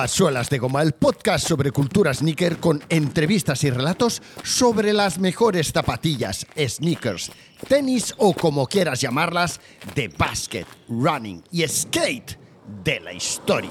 A 0.00 0.08
Suelas 0.08 0.48
de 0.48 0.56
Goma, 0.58 0.80
el 0.80 0.92
podcast 0.92 1.46
sobre 1.46 1.72
cultura 1.72 2.14
sneaker 2.14 2.56
con 2.56 2.82
entrevistas 2.88 3.64
y 3.64 3.70
relatos 3.70 4.22
sobre 4.42 4.94
las 4.94 5.18
mejores 5.18 5.72
zapatillas, 5.72 6.46
sneakers, 6.56 7.30
tenis 7.68 8.14
o 8.16 8.32
como 8.32 8.66
quieras 8.66 9.02
llamarlas, 9.02 9.60
de 9.94 10.08
basket, 10.08 10.64
running 10.88 11.44
y 11.52 11.68
skate 11.68 12.38
de 12.82 13.00
la 13.00 13.12
historia. 13.12 13.68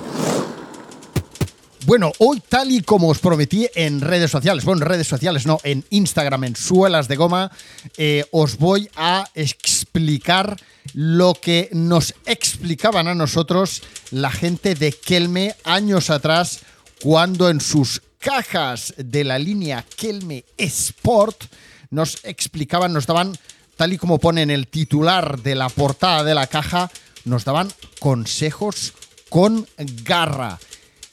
Bueno, 1.85 2.11
hoy 2.19 2.41
tal 2.47 2.71
y 2.71 2.81
como 2.81 3.07
os 3.07 3.19
prometí 3.19 3.67
en 3.73 4.01
redes 4.01 4.29
sociales, 4.29 4.65
bueno, 4.65 4.81
en 4.81 4.89
redes 4.89 5.07
sociales 5.07 5.45
no, 5.45 5.59
en 5.63 5.85
Instagram, 5.89 6.43
en 6.43 6.55
Suelas 6.55 7.07
de 7.07 7.15
Goma, 7.15 7.51
eh, 7.97 8.25
os 8.31 8.57
voy 8.57 8.89
a 8.95 9.27
explicar 9.33 10.57
lo 10.93 11.33
que 11.33 11.69
nos 11.71 12.13
explicaban 12.25 13.07
a 13.07 13.15
nosotros 13.15 13.81
la 14.11 14.29
gente 14.29 14.75
de 14.75 14.91
Kelme 14.91 15.55
años 15.63 16.09
atrás, 16.09 16.59
cuando 17.01 17.49
en 17.49 17.61
sus 17.61 18.01
cajas 18.19 18.93
de 18.97 19.23
la 19.23 19.39
línea 19.39 19.85
Kelme 19.95 20.43
Sport 20.57 21.45
nos 21.91 22.19
explicaban, 22.23 22.91
nos 22.93 23.07
daban, 23.07 23.37
tal 23.77 23.93
y 23.93 23.97
como 23.97 24.19
pone 24.19 24.41
en 24.41 24.51
el 24.51 24.67
titular 24.67 25.41
de 25.41 25.55
la 25.55 25.69
portada 25.69 26.23
de 26.23 26.35
la 26.35 26.47
caja, 26.47 26.91
nos 27.23 27.45
daban 27.45 27.71
consejos 27.99 28.93
con 29.29 29.65
garra. 30.03 30.59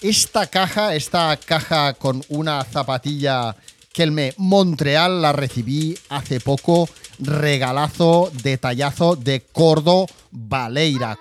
Esta 0.02 0.46
caja, 0.46 0.94
esta 0.94 1.38
caja 1.38 1.94
con 1.94 2.22
una 2.28 2.62
zapatilla 2.64 3.56
Kelme 3.92 4.34
Montreal, 4.36 5.22
la 5.22 5.32
recibí 5.32 5.96
hace 6.10 6.38
poco. 6.38 6.86
Regalazo, 7.18 8.30
detallazo 8.42 9.16
de 9.16 9.40
Cordo 9.40 10.06
Baleira. 10.30 11.18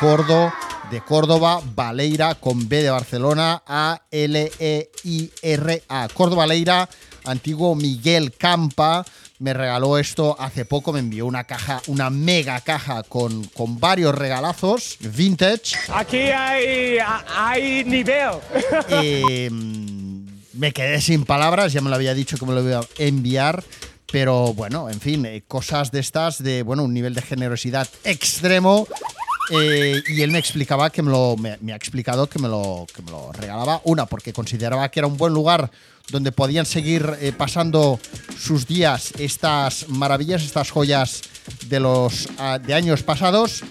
Cordo 0.00 0.52
de 0.90 1.00
Córdoba, 1.04 1.62
Baleira 1.64 2.34
con 2.34 2.68
B 2.68 2.82
de 2.82 2.90
Barcelona, 2.90 3.62
A 3.64 4.02
L 4.10 4.50
E 4.58 4.90
I 5.04 5.30
R 5.42 5.84
A. 5.88 6.08
Córdoba 6.12 6.42
Baleira, 6.42 6.88
antiguo 7.26 7.76
Miguel 7.76 8.32
Campa 8.36 9.04
me 9.40 9.54
regaló 9.54 9.98
esto 9.98 10.36
hace 10.38 10.66
poco, 10.66 10.92
me 10.92 11.00
envió 11.00 11.26
una 11.26 11.44
caja, 11.44 11.80
una 11.86 12.10
mega 12.10 12.60
caja 12.60 13.02
con, 13.02 13.44
con 13.46 13.80
varios 13.80 14.14
regalazos 14.14 14.98
vintage. 15.00 15.76
Aquí 15.88 16.18
hay, 16.18 16.98
hay 17.34 17.84
nivel. 17.84 18.34
Em, 18.90 20.26
me 20.52 20.72
quedé 20.72 21.00
sin 21.00 21.24
palabras, 21.24 21.72
ya 21.72 21.80
me 21.80 21.88
lo 21.88 21.96
había 21.96 22.12
dicho 22.12 22.36
que 22.36 22.44
me 22.44 22.52
lo 22.52 22.62
iba 22.62 22.80
a 22.80 22.86
enviar. 22.98 23.64
Pero 24.12 24.52
bueno, 24.54 24.90
en 24.90 25.00
fin, 25.00 25.24
eh, 25.24 25.42
cosas 25.46 25.90
de 25.92 26.00
estas, 26.00 26.42
de 26.42 26.62
bueno, 26.62 26.82
un 26.82 26.92
nivel 26.92 27.14
de 27.14 27.22
generosidad 27.22 27.88
extremo. 28.04 28.88
Eh, 29.50 30.02
y 30.06 30.22
él 30.22 30.30
me 30.30 30.38
explicaba 30.38 30.90
que 30.90 31.02
me 31.02 31.10
lo 31.10 31.36
me, 31.36 31.72
ha 31.72 31.76
explicado 31.76 32.28
que 32.28 32.38
me 32.38 32.48
lo, 32.48 32.86
que 32.94 33.02
me 33.02 33.10
lo 33.10 33.32
regalaba 33.32 33.80
una 33.84 34.06
porque 34.06 34.32
consideraba 34.32 34.88
que 34.90 35.00
era 35.00 35.08
un 35.08 35.16
buen 35.16 35.34
lugar 35.34 35.70
donde 36.10 36.32
podían 36.32 36.66
seguir 36.66 37.16
eh, 37.20 37.32
pasando 37.36 37.98
sus 38.38 38.66
días 38.66 39.12
estas 39.18 39.88
maravillas, 39.88 40.42
estas 40.42 40.70
joyas 40.70 41.22
de 41.66 41.80
los 41.80 42.28
ah, 42.38 42.58
de 42.58 42.74
años 42.74 43.02
pasados. 43.02 43.62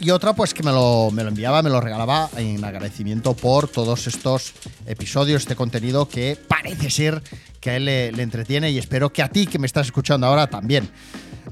Y 0.00 0.10
otra, 0.10 0.32
pues 0.32 0.54
que 0.54 0.62
me 0.62 0.70
lo, 0.70 1.10
me 1.10 1.24
lo 1.24 1.30
enviaba, 1.30 1.60
me 1.60 1.70
lo 1.70 1.80
regalaba 1.80 2.30
en 2.36 2.64
agradecimiento 2.64 3.34
por 3.34 3.66
todos 3.66 4.06
estos 4.06 4.52
episodios, 4.86 5.42
este 5.42 5.56
contenido 5.56 6.08
que 6.08 6.38
parece 6.46 6.88
ser 6.88 7.20
que 7.60 7.70
a 7.70 7.76
él 7.76 7.86
le, 7.86 8.12
le 8.12 8.22
entretiene 8.22 8.70
y 8.70 8.78
espero 8.78 9.12
que 9.12 9.22
a 9.22 9.28
ti 9.28 9.48
que 9.48 9.58
me 9.58 9.66
estás 9.66 9.86
escuchando 9.86 10.26
ahora 10.28 10.46
también. 10.46 10.88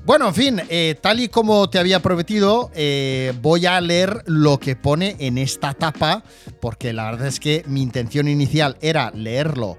Bueno, 0.04 0.28
en 0.28 0.34
fin, 0.34 0.62
eh, 0.68 0.94
tal 1.00 1.20
y 1.20 1.28
como 1.28 1.68
te 1.68 1.78
había 1.78 2.00
prometido, 2.00 2.70
eh, 2.74 3.32
voy 3.42 3.66
a 3.66 3.80
leer 3.80 4.22
lo 4.26 4.58
que 4.58 4.76
pone 4.76 5.16
en 5.18 5.38
esta 5.38 5.74
tapa, 5.74 6.22
porque 6.60 6.92
la 6.92 7.10
verdad 7.10 7.26
es 7.26 7.40
que 7.40 7.64
mi 7.66 7.82
intención 7.82 8.28
inicial 8.28 8.76
era 8.80 9.10
leerlo 9.10 9.76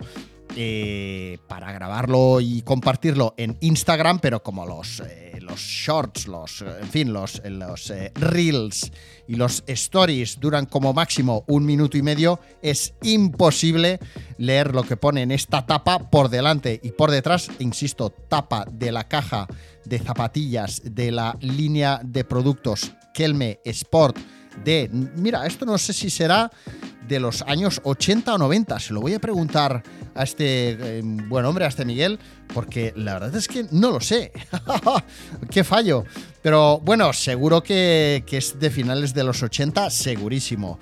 eh, 0.60 1.38
para 1.48 1.72
grabarlo 1.72 2.42
y 2.42 2.64
compartirlo 2.64 3.36
en 3.38 3.58
Instagram, 3.62 4.20
pero 4.20 4.42
como 4.42 4.66
los, 4.66 5.02
eh, 5.02 5.27
shorts, 5.60 6.28
los, 6.28 6.62
eh, 6.62 6.66
en 6.82 6.90
fin, 6.90 7.14
los, 7.14 7.42
los 7.46 7.94
reels 8.16 8.92
y 9.28 9.36
los 9.36 9.64
stories 9.68 10.40
duran 10.40 10.66
como 10.66 10.94
máximo 10.94 11.44
un 11.48 11.66
minuto 11.66 11.98
y 11.98 12.02
medio, 12.02 12.40
es 12.62 12.94
imposible 13.04 14.00
leer 14.38 14.74
lo 14.74 14.84
que 14.84 14.98
pone 14.98 15.22
en 15.22 15.32
esta 15.32 15.66
tapa 15.66 16.10
por 16.10 16.30
delante 16.30 16.80
y 16.82 16.92
por 16.92 17.12
detrás, 17.12 17.50
insisto, 17.60 18.10
tapa 18.10 18.66
de 18.72 18.92
la 18.92 19.08
caja 19.08 19.48
de 19.86 20.00
zapatillas 20.00 20.82
de 20.84 21.12
la 21.12 21.38
línea 21.42 22.00
de 22.04 22.24
productos 22.24 22.92
Kelme 23.14 23.60
Sport 23.64 24.18
de, 24.64 24.90
mira, 25.16 25.46
esto 25.46 25.66
no 25.66 25.78
sé 25.78 25.94
si 25.94 26.10
será 26.10 26.52
de 27.08 27.20
los 27.20 27.42
años 27.44 27.82
80 27.84 28.36
o 28.36 28.38
90. 28.38 28.80
Se 28.80 28.94
lo 28.94 29.02
voy 29.02 29.14
a 29.14 29.20
preguntar 29.20 29.82
a 30.14 30.24
este 30.24 31.00
eh, 31.00 31.02
buen 31.04 31.46
hombre, 31.46 31.66
a 31.66 31.68
este 31.70 31.86
Miguel, 31.86 32.20
porque 32.54 32.94
la 32.96 33.14
verdad 33.14 33.36
es 33.36 33.48
que 33.48 33.66
no 33.72 33.92
lo 33.92 34.02
sé. 34.02 34.32
Qué 35.52 35.64
fallo. 35.64 36.04
Pero 36.42 36.80
bueno, 36.80 37.14
seguro 37.14 37.64
que, 37.64 38.24
es 38.30 38.60
de 38.60 38.70
finales 38.70 39.14
de 39.14 39.24
los 39.24 39.42
80, 39.42 39.90
segurísimo. 39.90 40.80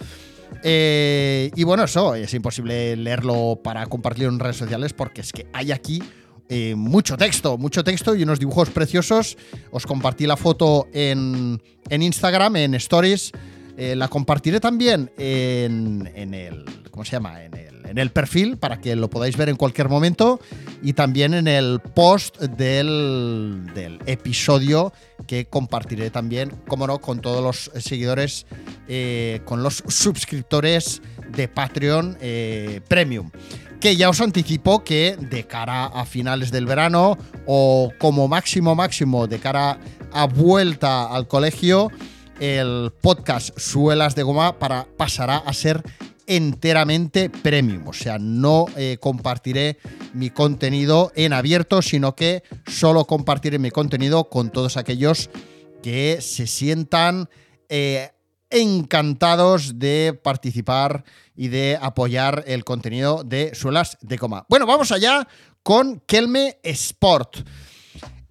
Eh, 0.64 1.52
y 1.56 1.64
bueno, 1.64 1.84
eso 1.84 2.16
es 2.16 2.34
imposible 2.34 2.96
leerlo 2.96 3.60
para 3.64 3.86
compartirlo 3.86 4.32
en 4.32 4.40
redes 4.40 4.58
sociales 4.58 4.94
porque 4.94 5.22
es 5.22 5.32
que 5.32 5.48
hay 5.54 5.72
aquí 5.72 6.02
eh, 6.50 6.76
mucho 6.76 7.18
texto, 7.18 7.58
mucho 7.58 7.84
texto 7.84 8.16
y 8.16 8.24
unos 8.24 8.40
dibujos 8.40 8.70
preciosos. 8.70 9.38
Os 9.72 9.86
compartí 9.86 10.26
la 10.26 10.38
foto 10.38 10.88
en 10.94 11.60
Instagram, 11.90 12.56
en 12.56 12.76
Stories. 12.76 13.32
Eh, 13.78 13.96
la 13.96 14.08
compartiré 14.08 14.60
también 14.60 15.12
en, 15.18 16.10
en, 16.16 16.34
el. 16.34 16.66
¿Cómo 16.92 17.04
se 17.04 17.12
llama? 17.12 17.44
En 17.44 17.54
el, 17.56 17.86
en 17.86 17.98
el, 17.98 18.10
perfil 18.12 18.58
para 18.58 18.80
que 18.80 18.96
lo 18.96 19.10
podáis 19.10 19.36
ver 19.36 19.50
en 19.50 19.58
cualquier 19.58 19.90
momento. 19.90 20.40
Y 20.82 20.94
también 20.94 21.34
en 21.34 21.48
el 21.48 21.80
post 21.80 22.40
del, 22.40 23.66
del 23.74 24.00
episodio 24.06 24.94
que 25.28 25.46
compartiré 25.46 26.10
también, 26.10 26.52
como 26.68 26.88
no, 26.88 27.00
con 27.00 27.20
todos 27.20 27.44
los 27.44 27.84
seguidores, 27.84 28.46
eh, 28.88 29.42
con 29.46 29.64
los 29.64 29.84
suscriptores 29.88 31.02
de 31.36 31.48
Patreon 31.48 32.18
eh, 32.22 32.82
Premium. 32.88 33.32
Que 33.80 33.96
ya 33.96 34.10
os 34.10 34.22
anticipo 34.22 34.84
que 34.84 35.18
de 35.20 35.46
cara 35.46 35.86
a 35.86 36.06
finales 36.06 36.52
del 36.52 36.66
verano 36.66 37.18
o 37.46 37.92
como 38.00 38.28
máximo 38.28 38.74
máximo 38.74 39.28
de 39.28 39.40
cara 39.40 39.80
a 40.12 40.26
vuelta 40.28 41.14
al 41.14 41.28
colegio, 41.28 41.92
el 42.40 42.92
podcast 43.02 43.58
Suelas 43.58 44.16
de 44.16 44.24
Goma 44.24 44.60
para, 44.60 44.88
pasará 44.98 45.38
a 45.38 45.54
ser 45.54 45.84
enteramente 46.28 47.30
premium. 47.30 47.88
O 47.88 47.94
sea, 47.94 48.18
no 48.20 48.66
eh, 48.76 48.98
compartiré 49.00 49.78
mi 50.14 50.30
contenido 50.30 51.12
en 51.16 51.34
abierto, 51.34 51.82
sino 51.82 52.16
que 52.16 52.44
solo 52.68 53.06
compartiré 53.06 53.60
mi 53.60 53.72
contenido 53.72 54.30
con 54.30 54.50
todos 54.50 54.78
aquellos 54.78 55.30
que 55.84 56.20
se 56.22 56.48
sientan 56.48 57.30
eh, 57.70 58.12
encantados 58.50 59.78
de 59.80 60.20
participar 60.24 61.04
y 61.36 61.50
de 61.50 61.78
apoyar 61.82 62.44
el 62.48 62.64
contenido 62.64 63.24
de 63.24 63.54
Suelas 63.54 63.98
de 64.02 64.18
Goma. 64.18 64.46
Bueno, 64.50 64.66
vamos 64.66 64.92
allá 64.92 65.28
con 65.64 66.00
Kelme 66.06 66.58
Sport. 66.64 67.38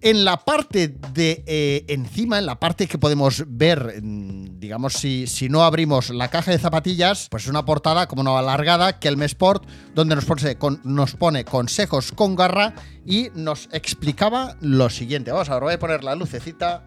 En 0.01 0.25
la 0.25 0.37
parte 0.37 0.89
de 1.13 1.43
eh, 1.47 1.85
encima, 1.87 2.37
en 2.37 2.45
la 2.45 2.59
parte 2.59 2.87
que 2.87 2.97
podemos 2.97 3.43
ver, 3.47 4.01
mm, 4.01 4.59
digamos, 4.59 4.93
si, 4.93 5.47
no 5.49 5.63
abrimos 5.63 6.09
la 6.09 6.27
caja 6.27 6.51
de 6.51 6.59
zapatillas, 6.59 7.27
pues 7.31 7.43
es 7.43 7.49
una 7.49 7.65
portada 7.65 8.07
como 8.07 8.21
una 8.21 8.37
alargada, 8.37 8.99
que 8.99 9.07
el 9.07 9.21
Sport, 9.23 9.65
donde 9.93 10.15
nos 10.15 10.25
pone, 10.25 10.57
nos 10.83 11.15
pone 11.15 11.45
consejos 11.45 12.11
con 12.11 12.35
garra 12.35 12.75
y 13.05 13.29
nos 13.35 13.69
explicaba 13.71 14.57
lo 14.59 14.89
siguiente. 14.89 15.31
Vamos 15.31 15.49
a 15.49 15.53
ver, 15.53 15.63
voy 15.63 15.73
a 15.73 15.79
poner 15.79 16.03
la 16.03 16.15
lucecita. 16.15 16.83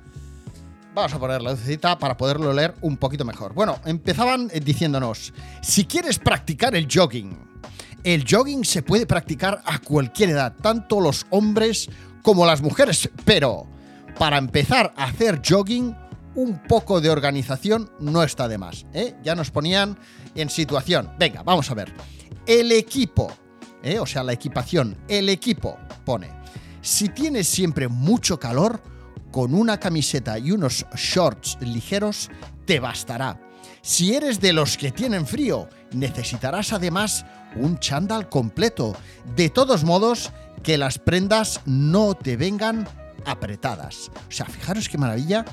Vamos 0.95 1.13
a 1.13 1.19
poner 1.19 1.41
la 1.43 1.53
lucecita 1.53 1.99
para 1.99 2.17
poderlo 2.17 2.53
leer 2.53 2.75
un 2.83 2.99
poquito 2.99 3.25
mejor. 3.25 3.55
Bueno, 3.55 3.81
empezaban 3.85 4.51
eh, 4.53 4.61
diciéndonos, 4.61 5.33
si 5.63 5.87
quieres 5.87 6.19
practicar 6.19 6.75
el 6.77 6.89
jogging, 6.93 7.49
el 8.05 8.25
jogging 8.29 8.65
se 8.65 8.83
puede 8.83 9.07
practicar 9.07 9.61
a 9.65 9.81
cualquier 9.81 10.31
edad, 10.31 10.55
tanto 10.63 11.01
los 11.01 11.27
hombres 11.31 11.91
como 12.23 12.47
las 12.47 12.63
mujeres, 12.63 13.11
pero 13.25 13.67
para 14.19 14.39
empezar 14.39 14.93
a 14.97 15.05
hacer 15.05 15.41
jogging, 15.47 15.97
un 16.35 16.63
poco 16.65 17.01
de 17.01 17.11
organización 17.11 17.91
no 17.99 18.23
está 18.23 18.49
de 18.49 18.59
más. 18.59 18.87
¿eh? 18.93 19.17
Ya 19.23 19.35
nos 19.35 19.51
ponían 19.51 19.99
en 20.35 20.51
situación. 20.51 21.11
Venga, 21.19 21.43
vamos 21.43 21.71
a 21.71 21.75
ver. 21.75 21.93
El 22.47 22.73
equipo, 22.73 23.33
¿eh? 23.83 23.99
o 23.99 24.07
sea, 24.07 24.23
la 24.23 24.33
equipación, 24.33 24.97
el 25.09 25.29
equipo 25.29 25.77
pone, 26.05 26.31
si 26.81 27.09
tienes 27.09 27.49
siempre 27.49 27.89
mucho 27.89 28.39
calor, 28.39 28.81
con 29.31 29.55
una 29.55 29.79
camiseta 29.79 30.39
y 30.39 30.53
unos 30.53 30.87
shorts 30.95 31.59
ligeros 31.61 32.31
te 32.65 32.81
bastará. 32.81 33.39
Si 33.83 34.15
eres 34.15 34.41
de 34.41 34.53
los 34.53 34.77
que 34.77 34.91
tienen 34.91 35.27
frío, 35.27 35.69
necesitarás 35.93 36.73
además 36.73 37.25
un 37.57 37.79
chándal 37.79 38.29
completo. 38.29 38.97
De 39.37 39.49
todos 39.49 39.85
modos, 39.85 40.33
que 40.63 40.79
las 40.79 40.99
prendas 40.99 41.61
no 41.67 42.15
te 42.15 42.37
vengan 42.37 42.89
apretadas. 43.25 44.11
O 44.29 44.33
sea, 44.33 44.47
fijaros 44.47 44.89
qué 44.89 44.99
maravilla 44.99 45.45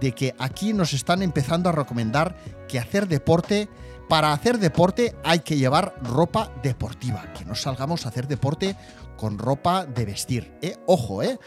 de 0.00 0.12
que 0.12 0.34
aquí 0.38 0.72
nos 0.72 0.92
están 0.92 1.22
empezando 1.22 1.68
a 1.68 1.72
recomendar 1.72 2.36
que 2.68 2.78
hacer 2.78 3.08
deporte 3.08 3.68
para 4.08 4.32
hacer 4.32 4.58
deporte 4.58 5.16
hay 5.24 5.40
que 5.40 5.56
llevar 5.56 5.94
ropa 6.02 6.52
deportiva, 6.62 7.32
que 7.32 7.44
no 7.44 7.54
salgamos 7.54 8.04
a 8.04 8.10
hacer 8.10 8.28
deporte 8.28 8.76
con 9.16 9.38
ropa 9.38 9.86
de 9.86 10.04
vestir. 10.04 10.52
¿eh? 10.60 10.76
Ojo, 10.86 11.22
¿eh? 11.22 11.38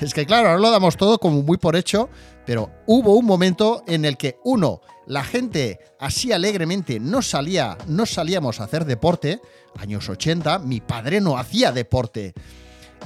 Es 0.00 0.12
que 0.12 0.26
claro, 0.26 0.48
ahora 0.48 0.60
lo 0.60 0.70
damos 0.70 0.96
todo 0.96 1.18
como 1.18 1.42
muy 1.42 1.56
por 1.56 1.76
hecho, 1.76 2.08
pero 2.44 2.70
hubo 2.86 3.14
un 3.14 3.24
momento 3.24 3.82
en 3.86 4.04
el 4.04 4.16
que 4.16 4.38
uno, 4.44 4.80
la 5.06 5.24
gente 5.24 5.78
así 5.98 6.32
alegremente 6.32 7.00
no 7.00 7.22
salía, 7.22 7.78
no 7.86 8.04
salíamos 8.04 8.60
a 8.60 8.64
hacer 8.64 8.84
deporte, 8.84 9.40
años 9.78 10.08
80, 10.08 10.58
mi 10.58 10.80
padre 10.80 11.20
no 11.20 11.38
hacía 11.38 11.72
deporte. 11.72 12.34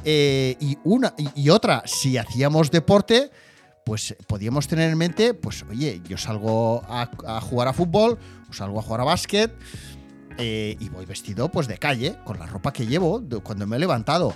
Eh, 0.04 0.56
y 0.60 0.78
una 0.84 1.14
y 1.34 1.50
otra, 1.50 1.82
si 1.84 2.16
hacíamos 2.16 2.70
deporte, 2.70 3.30
pues 3.84 4.14
podíamos 4.26 4.68
tener 4.68 4.90
en 4.90 4.98
mente, 4.98 5.34
pues 5.34 5.64
oye, 5.70 6.02
yo 6.06 6.18
salgo 6.18 6.82
a, 6.88 7.40
jugar 7.40 7.68
a 7.68 7.72
fútbol, 7.72 8.18
salgo 8.50 8.78
a 8.78 8.82
jugar 8.82 9.00
a 9.00 9.04
básquet, 9.04 9.50
eh, 10.36 10.76
y 10.78 10.88
voy 10.88 11.06
vestido 11.06 11.48
pues 11.48 11.66
de 11.66 11.78
calle, 11.78 12.16
con 12.24 12.38
la 12.38 12.46
ropa 12.46 12.72
que 12.72 12.86
llevo 12.86 13.22
cuando 13.42 13.66
me 13.66 13.76
he 13.76 13.78
levantado 13.78 14.34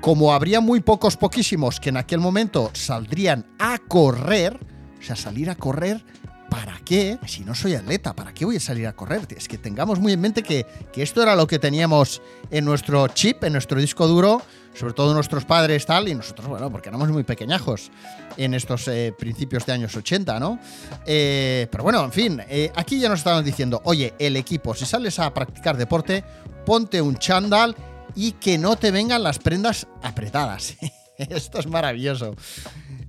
como 0.00 0.32
habría 0.32 0.60
muy 0.60 0.80
pocos, 0.80 1.16
poquísimos 1.16 1.78
que 1.78 1.90
en 1.90 1.96
aquel 1.96 2.20
momento 2.20 2.70
saldrían 2.74 3.46
a 3.58 3.78
correr, 3.78 4.58
o 4.98 5.02
sea, 5.02 5.16
salir 5.16 5.48
a 5.48 5.54
correr, 5.54 6.04
¿para 6.52 6.78
qué? 6.84 7.18
Si 7.26 7.44
no 7.44 7.54
soy 7.54 7.76
atleta, 7.76 8.14
¿para 8.14 8.34
qué 8.34 8.44
voy 8.44 8.56
a 8.56 8.60
salir 8.60 8.86
a 8.86 8.92
correr? 8.92 9.22
Es 9.34 9.48
que 9.48 9.56
tengamos 9.56 10.00
muy 10.00 10.12
en 10.12 10.20
mente 10.20 10.42
que, 10.42 10.66
esto 10.96 11.22
era 11.22 11.34
lo 11.34 11.46
que 11.46 11.58
teníamos 11.58 12.20
en 12.50 12.66
nuestro 12.66 13.08
chip, 13.08 13.44
en 13.44 13.54
nuestro 13.54 13.80
disco 13.80 14.06
duro, 14.06 14.42
sobre 14.74 14.92
todo 14.92 15.14
nuestros 15.14 15.46
padres 15.46 15.86
tal, 15.86 16.08
y 16.08 16.14
nosotros, 16.14 16.48
bueno, 16.48 16.70
porque 16.70 16.90
éramos 16.90 17.08
muy 17.08 17.22
pequeñajos 17.22 17.90
en 18.36 18.52
estos 18.52 18.86
eh, 18.88 19.14
principios 19.18 19.64
de 19.64 19.72
años 19.72 19.96
80, 19.96 20.38
¿no? 20.40 20.58
Eh, 21.06 21.68
pero 21.70 21.84
bueno, 21.84 22.04
en 22.04 22.12
fin, 22.12 22.42
eh, 22.48 22.70
aquí 22.74 23.00
ya 23.00 23.08
nos 23.08 23.20
estaban 23.20 23.44
diciendo, 23.44 23.80
oye, 23.84 24.12
el 24.18 24.36
equipo, 24.36 24.74
si 24.74 24.84
sales 24.84 25.18
a 25.20 25.32
practicar 25.32 25.78
deporte, 25.78 26.22
ponte 26.66 27.00
un 27.00 27.16
chándal 27.16 27.74
y 28.14 28.32
que 28.32 28.58
no 28.58 28.76
te 28.76 28.90
vengan 28.90 29.22
las 29.22 29.38
prendas 29.38 29.86
apretadas. 30.02 30.76
Esto 31.18 31.58
es 31.58 31.66
maravilloso. 31.66 32.34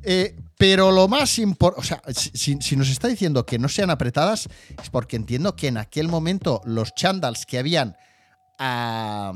Eh, 0.03 0.35
pero 0.57 0.91
lo 0.91 1.07
más 1.07 1.39
importante, 1.39 1.81
o 1.81 1.83
sea, 1.83 2.01
si, 2.13 2.75
nos 2.75 2.89
está 2.89 3.07
diciendo 3.07 3.45
que 3.45 3.59
no 3.59 3.69
sean 3.69 3.89
apretadas, 3.89 4.47
es 4.81 4.89
porque 4.89 5.15
entiendo 5.15 5.55
que 5.55 5.67
en 5.67 5.77
aquel 5.77 6.07
momento 6.07 6.61
los 6.65 6.93
chandals 6.93 7.45
que 7.45 7.57
habían 7.57 7.95
a, 8.59 9.33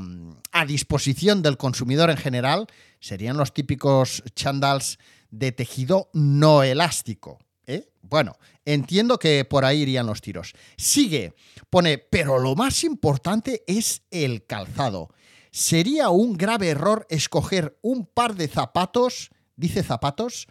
disposición 0.66 1.42
del 1.42 1.56
consumidor 1.56 2.10
en 2.10 2.16
general 2.16 2.66
serían 3.00 3.36
los 3.36 3.52
típicos 3.52 4.22
chandals 4.34 4.98
de 5.30 5.52
tejido 5.52 6.08
no 6.12 6.62
elástico. 6.62 7.38
¿eh? 7.66 7.90
Bueno, 8.02 8.36
entiendo 8.64 9.18
que 9.18 9.44
por 9.44 9.64
ahí 9.64 9.82
irían 9.82 10.06
los 10.06 10.20
tiros. 10.20 10.54
Sigue, 10.76 11.34
pone, 11.68 11.98
pero 11.98 12.38
lo 12.38 12.54
más 12.54 12.84
importante 12.84 13.64
es 13.66 14.02
el 14.10 14.46
calzado 14.46 15.10
sería 15.50 16.10
un 16.10 16.36
grave 16.36 16.68
error 16.68 17.06
escoger 17.10 17.78
un 17.82 18.06
par 18.06 18.34
de 18.34 18.48
zapatos, 18.48 19.30
dice 19.56 19.82
zapatos, 19.82 20.46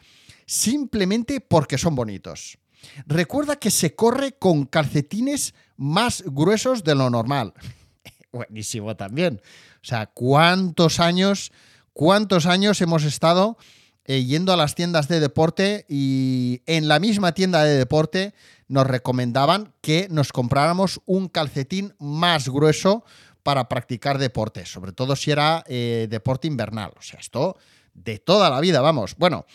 simplemente 0.46 1.42
porque 1.42 1.78
son 1.78 1.96
bonitos. 1.96 2.58
Recuerda 3.06 3.58
que 3.58 3.72
se 3.72 3.96
corre 3.96 4.34
con 4.34 4.66
calcetines 4.66 5.54
más 5.76 6.24
gruesos 6.26 6.84
de 6.84 6.96
lo 6.96 7.10
normal. 7.10 7.54
Buenísimo 8.32 8.96
también. 8.96 9.42
O 9.76 9.86
sea, 9.86 10.08
¿cuántos 10.08 11.00
años, 11.00 11.52
cuántos 11.94 12.46
años 12.46 12.82
hemos 12.82 13.04
estado 13.04 13.58
eh, 14.06 14.24
yendo 14.24 14.54
a 14.54 14.58
las 14.58 14.76
tiendas 14.76 15.08
de 15.08 15.20
deporte 15.20 15.86
y 15.90 16.62
en 16.66 16.88
la 16.88 17.00
misma 17.00 17.34
tienda 17.34 17.64
de 17.64 17.78
deporte 17.78 18.34
nos 18.70 18.88
recomendaban 18.88 19.74
que 19.82 20.08
nos 20.10 20.32
compráramos 20.32 21.02
un 21.06 21.28
calcetín 21.28 21.94
más 22.00 22.48
grueso 22.48 23.04
para 23.48 23.70
practicar 23.70 24.18
deporte, 24.18 24.66
sobre 24.66 24.92
todo 24.92 25.16
si 25.16 25.32
era 25.32 25.64
eh, 25.68 26.08
deporte 26.10 26.50
invernal. 26.50 26.92
O 27.00 27.02
sea, 27.02 27.18
esto 27.18 27.56
de 27.94 28.20
toda 28.20 28.50
la 28.50 28.60
vida, 28.60 28.82
vamos. 28.82 29.16
Bueno, 29.18 29.46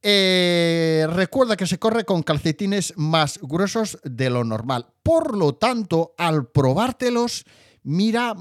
eh, 0.00 1.04
recuerda 1.10 1.56
que 1.56 1.66
se 1.66 1.80
corre 1.80 2.04
con 2.04 2.22
calcetines 2.22 2.92
más 2.96 3.40
gruesos 3.42 3.98
de 4.04 4.30
lo 4.30 4.44
normal. 4.44 4.86
Por 5.02 5.36
lo 5.36 5.56
tanto, 5.56 6.14
al 6.16 6.46
probártelos, 6.46 7.44
mira 7.82 8.36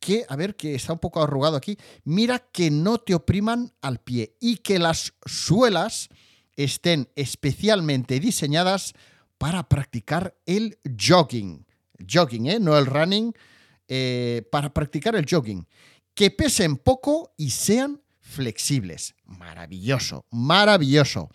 que, 0.00 0.24
a 0.26 0.34
ver, 0.34 0.56
que 0.56 0.76
está 0.76 0.94
un 0.94 0.98
poco 0.98 1.22
arrugado 1.22 1.58
aquí, 1.58 1.76
mira 2.04 2.38
que 2.38 2.70
no 2.70 2.96
te 2.96 3.14
opriman 3.14 3.74
al 3.82 3.98
pie 3.98 4.38
y 4.40 4.56
que 4.56 4.78
las 4.78 5.12
suelas 5.26 6.08
estén 6.56 7.10
especialmente 7.16 8.18
diseñadas 8.18 8.94
para 9.36 9.68
practicar 9.68 10.34
el 10.46 10.78
jogging. 10.98 11.66
Jogging, 12.10 12.46
¿eh? 12.46 12.58
No 12.58 12.78
el 12.78 12.86
running, 12.86 13.34
eh, 13.88 14.42
para 14.50 14.72
practicar 14.72 15.16
el 15.16 15.26
jogging. 15.28 15.66
Que 16.14 16.30
pesen 16.30 16.76
poco 16.76 17.32
y 17.36 17.50
sean 17.50 18.02
flexibles. 18.20 19.14
Maravilloso, 19.24 20.24
maravilloso. 20.30 21.30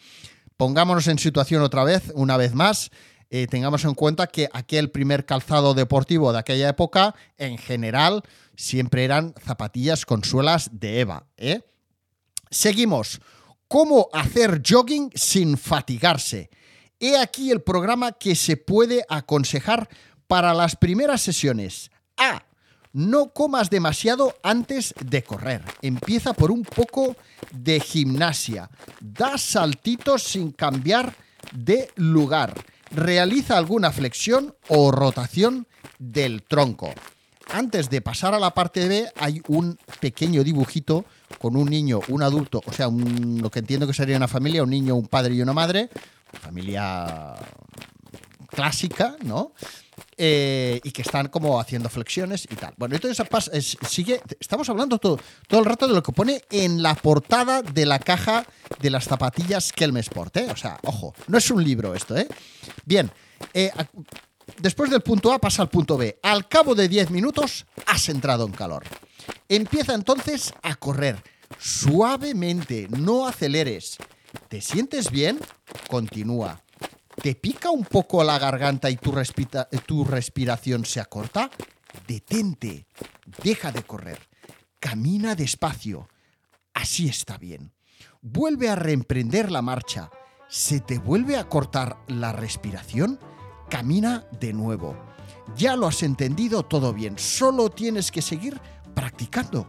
Pongámonos 0.56 1.08
en 1.08 1.20
situación 1.20 1.62
otra 1.62 1.84
vez, 1.84 2.12
una 2.16 2.38
vez 2.38 2.54
más. 2.54 2.92
Eh, 3.30 3.48
tengamos 3.48 3.84
en 3.84 3.94
cuenta 3.94 4.28
que 4.28 4.50
aquel 4.54 4.90
primer 4.90 5.26
calzado 5.26 5.74
deportivo 5.74 6.32
de 6.32 6.40
aquella 6.40 6.70
época, 6.70 7.14
en 7.38 7.58
general, 7.58 8.24
siempre 8.56 9.04
eran 9.04 9.34
zapatillas 9.44 10.06
con 10.06 10.24
suelas 10.24 10.70
de 10.72 11.02
Eva. 11.02 11.28
¿eh? 11.38 11.62
Seguimos. 12.50 13.20
¿Cómo 13.68 14.08
hacer 14.14 14.62
jogging 14.66 15.12
sin 15.14 15.58
fatigarse? 15.58 16.50
He 17.00 17.18
aquí 17.18 17.52
el 17.52 17.62
programa 17.62 18.14
que 18.14 18.34
se 18.36 18.56
puede 18.56 19.06
aconsejar 19.10 19.90
para 20.28 20.54
las 20.54 20.78
primeras 20.78 21.22
sesiones. 21.22 21.92
A. 22.18 22.44
No 22.94 23.30
comas 23.30 23.70
demasiado 23.70 24.36
antes 24.44 24.94
de 25.00 25.24
correr. 25.24 25.62
Empieza 25.82 26.34
por 26.34 26.52
un 26.52 26.64
poco 26.64 27.16
de 27.52 27.80
gimnasia. 27.80 28.70
Da 29.00 29.38
saltitos 29.38 30.24
sin 30.24 30.52
cambiar 30.52 31.14
de 31.54 31.92
lugar. 31.96 32.54
Realiza 32.92 33.58
alguna 33.58 33.92
flexión 33.92 34.56
o 34.68 34.92
rotación 34.92 35.68
del 36.00 36.44
tronco. 36.44 36.92
Antes 37.50 37.90
de 37.90 38.02
pasar 38.02 38.34
a 38.34 38.40
la 38.40 38.54
parte 38.54 38.88
B 38.88 39.08
hay 39.16 39.42
un 39.48 39.78
pequeño 40.00 40.44
dibujito 40.44 41.06
con 41.40 41.56
un 41.56 41.70
niño, 41.70 42.02
un 42.10 42.22
adulto, 42.22 42.62
o 42.66 42.74
sea, 42.74 42.90
lo 42.90 43.50
que 43.50 43.60
entiendo 43.60 43.88
que 43.88 43.94
sería 43.94 44.18
una 44.18 44.28
familia, 44.28 44.64
un 44.64 44.70
niño, 44.70 44.96
un 44.96 45.08
padre 45.08 45.36
y 45.36 45.42
una 45.42 45.54
madre, 45.54 45.90
familia 46.42 47.36
clásica, 48.48 49.16
¿no? 49.24 49.54
Eh, 50.16 50.80
y 50.84 50.92
que 50.92 51.02
están 51.02 51.28
como 51.28 51.60
haciendo 51.60 51.90
flexiones 51.90 52.48
y 52.50 52.56
tal. 52.56 52.74
Bueno, 52.78 52.96
entonces 52.96 53.78
sigue, 53.88 54.22
estamos 54.40 54.70
hablando 54.70 54.98
todo, 54.98 55.20
todo 55.48 55.60
el 55.60 55.66
rato 55.66 55.88
de 55.88 55.94
lo 55.94 56.04
que 56.04 56.12
pone 56.12 56.42
en 56.50 56.82
la 56.82 56.96
portada 56.96 57.62
de 57.62 57.86
la 57.86 58.00
caja 58.00 58.46
de 58.80 58.90
las 58.90 59.06
zapatillas 59.06 59.72
Kelme 59.72 60.00
Sport, 60.00 60.38
¿eh? 60.38 60.48
O 60.52 60.56
sea, 60.56 60.80
ojo, 60.84 61.14
no 61.28 61.38
es 61.38 61.50
un 61.52 61.64
libro 61.64 61.94
esto, 61.94 62.18
¿eh? 62.18 62.28
Bien, 62.86 63.12
eh, 63.54 63.72
después 64.60 64.90
del 64.90 65.02
punto 65.02 65.32
A 65.32 65.40
pasa 65.40 65.62
al 65.62 65.70
punto 65.70 65.98
B. 65.98 66.20
Al 66.24 66.48
cabo 66.48 66.76
de 66.76 66.88
10 66.88 67.12
minutos 67.12 67.66
has 67.86 68.10
entrado 68.10 68.46
en 68.46 68.54
calor. 68.54 68.84
Empieza 69.50 69.94
entonces 69.94 70.54
a 70.62 70.76
correr 70.76 71.22
suavemente, 71.60 72.88
no 72.90 73.28
aceleres. 73.28 73.98
¿Te 74.48 74.62
sientes 74.62 75.12
bien? 75.12 75.40
Continúa. 75.90 76.62
¿Te 77.22 77.34
pica 77.34 77.72
un 77.72 77.84
poco 77.84 78.24
la 78.24 78.38
garganta 78.38 78.92
y 78.92 78.96
tu, 78.96 79.12
respiración 80.06 80.86
se 80.86 81.00
acorta? 81.00 81.50
Detente, 82.08 82.86
deja 83.44 83.72
de 83.72 83.82
correr, 83.82 84.20
camina 84.80 85.34
despacio. 85.34 86.10
Así 86.76 87.10
está 87.10 87.40
bien. 87.40 87.74
Vuelve 88.22 88.70
a 88.70 88.76
reemprender 88.76 89.52
la 89.52 89.64
marcha. 89.64 90.12
¿Se 90.48 90.80
te 90.80 91.00
vuelve 91.00 91.38
a 91.38 91.50
cortar 91.50 91.98
la 92.08 92.34
respiración? 92.34 93.20
Camina 93.68 94.28
de 94.40 94.54
nuevo. 94.54 94.96
Ya 95.56 95.76
lo 95.76 95.88
has 95.88 96.04
entendido 96.04 96.64
todo 96.64 96.94
bien, 96.94 97.18
solo 97.18 97.70
tienes 97.70 98.12
que 98.12 98.22
seguir 98.22 98.62
practicando. 98.94 99.66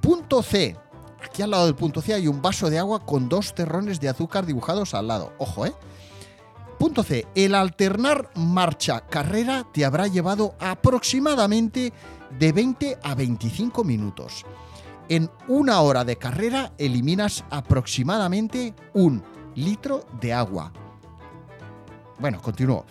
Punto 0.00 0.42
C. 0.42 0.76
Aquí 1.24 1.42
al 1.42 1.52
lado 1.52 1.66
del 1.66 1.76
punto 1.76 2.02
C 2.02 2.12
hay 2.12 2.26
un 2.26 2.42
vaso 2.42 2.68
de 2.68 2.80
agua 2.80 3.06
con 3.06 3.28
dos 3.28 3.54
terrones 3.54 4.00
de 4.00 4.08
azúcar 4.08 4.46
dibujados 4.46 4.94
al 4.94 5.06
lado. 5.06 5.32
Ojo, 5.38 5.64
¿eh? 5.64 5.72
Punto 6.82 7.04
C. 7.04 7.28
El 7.36 7.54
alternar 7.54 8.32
marcha-carrera 8.34 9.64
te 9.72 9.84
habrá 9.84 10.08
llevado 10.08 10.56
aproximadamente 10.58 11.92
de 12.36 12.50
20 12.50 12.98
a 13.00 13.14
25 13.14 13.84
minutos. 13.84 14.44
En 15.08 15.30
una 15.46 15.80
hora 15.82 16.04
de 16.04 16.16
carrera 16.16 16.72
eliminas 16.78 17.44
aproximadamente 17.50 18.74
un 18.94 19.22
litro 19.54 20.04
de 20.20 20.32
agua. 20.32 20.72
Bueno, 22.18 22.42
continúo. 22.42 22.84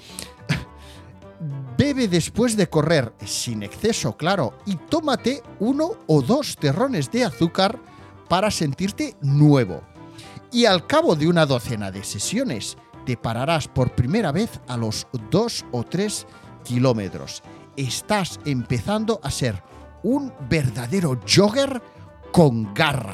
Bebe 1.77 2.07
después 2.07 2.55
de 2.55 2.69
correr, 2.69 3.13
sin 3.25 3.61
exceso, 3.61 4.15
claro, 4.15 4.53
y 4.65 4.77
tómate 4.77 5.43
uno 5.59 5.95
o 6.07 6.21
dos 6.21 6.55
terrones 6.55 7.11
de 7.11 7.25
azúcar 7.25 7.77
para 8.29 8.51
sentirte 8.51 9.17
nuevo. 9.19 9.81
Y 10.49 10.63
al 10.63 10.87
cabo 10.87 11.17
de 11.17 11.27
una 11.27 11.45
docena 11.45 11.91
de 11.91 12.05
sesiones 12.05 12.77
te 13.05 13.17
pararás 13.17 13.67
por 13.67 13.91
primera 13.95 14.31
vez 14.31 14.59
a 14.67 14.77
los 14.77 15.07
2 15.29 15.65
o 15.71 15.83
3 15.83 16.27
kilómetros. 16.63 17.41
Estás 17.75 18.39
empezando 18.45 19.19
a 19.23 19.31
ser 19.31 19.61
un 20.03 20.33
verdadero 20.49 21.19
jogger 21.27 21.81
con 22.31 22.73
garra. 22.73 23.13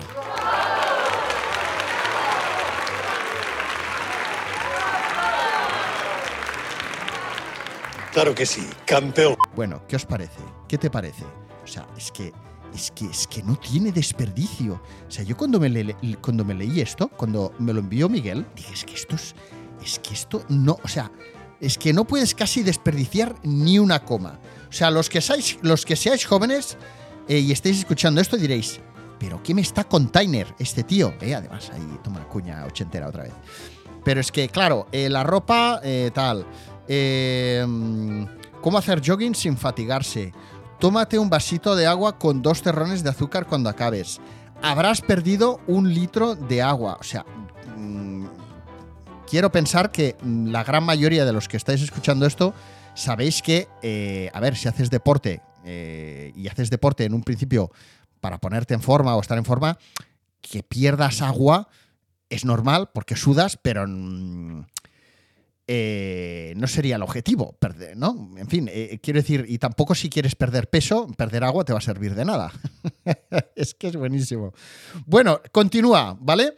Claro 8.14 8.34
que 8.34 8.46
sí, 8.46 8.68
campeón. 8.86 9.36
Bueno, 9.56 9.82
¿qué 9.88 9.96
os 9.96 10.06
parece? 10.06 10.40
¿Qué 10.68 10.78
te 10.78 10.90
parece? 10.90 11.24
O 11.64 11.68
sea, 11.68 11.86
es 11.98 12.12
que 12.12 12.34
es 12.74 12.92
que 12.92 13.06
es 13.06 13.28
que 13.28 13.44
no 13.44 13.56
tiene 13.58 13.92
desperdicio. 13.92 14.82
O 15.08 15.12
sea, 15.12 15.24
yo 15.24 15.38
cuando 15.38 15.60
me, 15.60 15.70
le- 15.70 15.96
cuando 16.22 16.44
me 16.44 16.54
leí 16.54 16.82
esto, 16.82 17.10
cuando 17.10 17.54
me 17.60 17.74
lo 17.74 17.80
envió 17.80 18.10
Miguel, 18.10 18.46
dije, 18.56 18.74
es 18.74 18.84
que 18.86 18.94
esto 18.96 19.16
es 19.16 19.36
es 19.84 20.00
que 20.00 20.14
esto 20.14 20.44
no, 20.50 20.78
o 20.84 20.88
sea, 20.88 21.12
es 21.60 21.78
que 21.78 21.94
no 21.94 22.06
puedes 22.06 22.36
casi 22.36 22.64
desperdiciar 22.64 23.36
ni 23.44 23.80
una 23.80 24.04
coma. 24.04 24.40
O 24.70 24.74
sea, 24.74 24.92
los 24.92 25.10
que 25.10 25.22
seáis 25.22 25.58
los 25.62 25.86
que 25.86 25.96
seáis 25.96 26.26
jóvenes 26.26 26.78
eh, 27.28 27.40
y 27.40 27.52
estéis 27.52 27.80
escuchando 27.80 28.22
esto 28.22 28.38
diréis, 28.38 28.80
pero 29.20 29.42
¿qué 29.42 29.54
me 29.54 29.62
está 29.62 29.84
container 29.84 30.54
este 30.60 30.84
tío? 30.84 31.14
Eh, 31.22 31.34
además, 31.34 31.72
ahí 31.74 32.00
toma 32.04 32.20
la 32.20 32.28
cuña 32.28 32.66
ochentera 32.66 33.08
otra 33.08 33.24
vez. 33.24 33.34
Pero 34.04 34.22
es 34.22 34.32
que, 34.32 34.48
claro, 34.50 34.88
eh, 34.92 35.10
la 35.10 35.24
ropa, 35.24 35.82
eh, 35.84 36.12
tal. 36.14 36.46
¿Cómo 38.62 38.78
hacer 38.78 39.02
jogging 39.06 39.36
sin 39.36 39.58
fatigarse? 39.58 40.34
Tómate 40.80 41.20
un 41.20 41.30
vasito 41.30 41.76
de 41.76 41.88
agua 41.88 42.18
con 42.18 42.42
dos 42.42 42.62
terrones 42.62 43.04
de 43.04 43.10
azúcar 43.10 43.48
cuando 43.48 43.70
acabes. 43.70 44.22
Habrás 44.62 45.02
perdido 45.02 45.60
un 45.68 45.94
litro 45.94 46.36
de 46.36 46.62
agua. 46.62 46.98
O 47.00 47.04
sea, 47.04 47.26
quiero 49.28 49.52
pensar 49.52 49.92
que 49.92 50.16
la 50.24 50.64
gran 50.64 50.84
mayoría 50.84 51.26
de 51.26 51.34
los 51.34 51.48
que 51.48 51.58
estáis 51.58 51.82
escuchando 51.82 52.26
esto 52.26 52.54
sabéis 52.96 53.42
que, 53.42 53.68
eh, 53.84 54.32
a 54.34 54.40
ver, 54.40 54.56
si 54.56 54.68
haces 54.68 54.90
deporte 54.90 55.42
eh, 55.66 56.32
y 56.36 56.48
haces 56.48 56.70
deporte 56.70 57.06
en 57.06 57.14
un 57.14 57.24
principio 57.24 57.72
para 58.22 58.40
ponerte 58.40 58.74
en 58.74 58.82
forma 58.82 59.16
o 59.16 59.22
estar 59.22 59.38
en 59.38 59.46
forma, 59.46 59.78
que 60.42 60.64
pierdas 60.64 61.22
agua 61.22 61.68
es 62.30 62.46
normal 62.46 62.90
porque 62.94 63.16
sudas, 63.16 63.60
pero 63.62 63.86
mm, 63.88 64.66
eh, 65.68 66.54
no 66.56 66.68
sería 66.68 66.96
el 66.96 67.04
objetivo, 67.04 67.54
perder, 67.60 67.98
¿no? 67.98 68.34
En 68.38 68.48
fin, 68.48 68.70
quiero 69.02 69.20
decir, 69.20 69.46
y 69.48 69.58
tampoco 69.58 69.94
si 69.94 70.10
quieres 70.10 70.36
perder 70.36 70.70
peso, 70.70 71.08
perder 71.18 71.44
agua 71.44 71.66
te 71.66 71.74
va 71.74 71.80
a 71.80 71.82
servir 71.82 72.16
de 72.16 72.26
nada. 72.26 72.52
es 73.56 73.74
que 73.74 73.88
es 73.88 73.96
buenísimo. 73.98 74.54
Bueno, 75.06 75.42
continúa, 75.52 76.18
¿vale? 76.20 76.56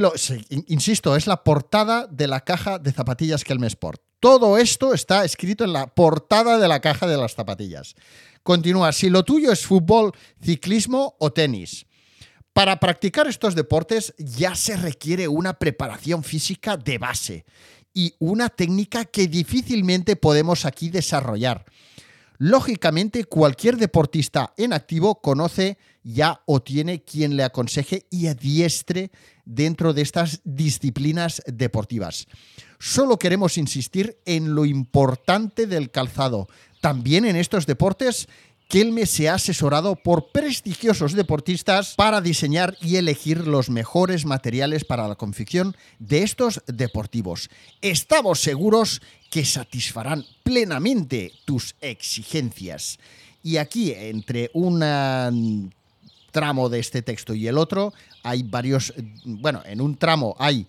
Lo, 0.00 0.12
sí, 0.16 0.44
in- 0.50 0.64
insisto, 0.68 1.14
es 1.16 1.26
la 1.26 1.44
portada 1.44 2.06
de 2.06 2.26
la 2.26 2.40
caja 2.40 2.78
de 2.78 2.92
zapatillas 2.92 3.44
Kelme 3.44 3.68
Sport. 3.68 4.00
Todo 4.20 4.58
esto 4.58 4.94
está 4.94 5.24
escrito 5.24 5.64
en 5.64 5.72
la 5.72 5.86
portada 5.86 6.58
de 6.58 6.68
la 6.68 6.80
caja 6.80 7.06
de 7.06 7.16
las 7.16 7.34
zapatillas. 7.34 7.94
Continúa, 8.42 8.92
si 8.92 9.08
lo 9.08 9.24
tuyo 9.24 9.52
es 9.52 9.64
fútbol, 9.66 10.12
ciclismo 10.40 11.16
o 11.18 11.32
tenis. 11.32 11.86
Para 12.52 12.78
practicar 12.80 13.26
estos 13.28 13.54
deportes 13.54 14.14
ya 14.18 14.54
se 14.54 14.76
requiere 14.76 15.26
una 15.28 15.54
preparación 15.54 16.22
física 16.22 16.76
de 16.76 16.98
base 16.98 17.44
y 17.94 18.14
una 18.18 18.48
técnica 18.48 19.04
que 19.04 19.26
difícilmente 19.26 20.16
podemos 20.16 20.64
aquí 20.66 20.90
desarrollar. 20.90 21.64
Lógicamente, 22.38 23.24
cualquier 23.24 23.76
deportista 23.76 24.52
en 24.56 24.72
activo 24.72 25.20
conoce 25.20 25.78
ya 26.02 26.42
o 26.46 26.60
tiene 26.60 27.02
quien 27.02 27.36
le 27.36 27.44
aconseje 27.44 28.06
y 28.10 28.26
adiestre 28.26 29.10
dentro 29.44 29.92
de 29.92 30.02
estas 30.02 30.40
disciplinas 30.44 31.42
deportivas. 31.46 32.26
Solo 32.78 33.18
queremos 33.18 33.58
insistir 33.58 34.18
en 34.24 34.54
lo 34.54 34.64
importante 34.64 35.66
del 35.66 35.90
calzado. 35.90 36.48
También 36.80 37.24
en 37.24 37.36
estos 37.36 37.66
deportes, 37.66 38.28
Kelme 38.72 39.04
se 39.04 39.28
ha 39.28 39.34
asesorado 39.34 39.96
por 39.96 40.32
prestigiosos 40.32 41.12
deportistas 41.12 41.94
para 41.94 42.22
diseñar 42.22 42.74
y 42.80 42.96
elegir 42.96 43.46
los 43.46 43.68
mejores 43.68 44.24
materiales 44.24 44.86
para 44.86 45.06
la 45.06 45.14
confección 45.14 45.76
de 45.98 46.22
estos 46.22 46.62
deportivos. 46.66 47.50
Estamos 47.82 48.40
seguros 48.40 49.02
que 49.32 49.46
satisfarán 49.46 50.26
plenamente 50.42 51.32
tus 51.46 51.74
exigencias. 51.80 52.98
Y 53.42 53.56
aquí, 53.56 53.90
entre 53.96 54.50
un 54.52 55.72
tramo 56.30 56.68
de 56.68 56.78
este 56.78 57.00
texto 57.00 57.32
y 57.32 57.48
el 57.48 57.56
otro, 57.56 57.94
hay 58.22 58.42
varios, 58.42 58.92
bueno, 59.24 59.62
en 59.64 59.80
un 59.80 59.96
tramo 59.96 60.36
hay, 60.38 60.66